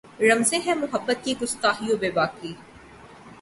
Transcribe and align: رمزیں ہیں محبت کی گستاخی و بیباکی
رمزیں 0.19 0.59
ہیں 0.59 0.75
محبت 0.75 1.23
کی 1.23 1.33
گستاخی 1.41 1.91
و 1.93 1.97
بیباکی 1.97 2.53